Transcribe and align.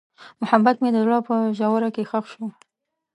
محبت 0.41 0.75
مې 0.79 0.89
د 0.93 0.97
زړه 1.05 1.17
په 1.27 1.35
ژوره 1.57 1.89
کې 1.95 2.03
ښخ 2.09 2.25
شو. 2.31 2.45